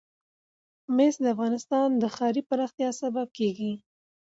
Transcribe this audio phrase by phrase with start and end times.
[0.95, 3.73] مس د افغانستان د ښاري پراختیا سبب کېږي.